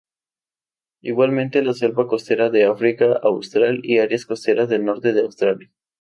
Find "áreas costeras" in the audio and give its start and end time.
3.99-4.67